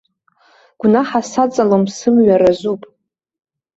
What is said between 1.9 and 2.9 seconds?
сымҩа разуп.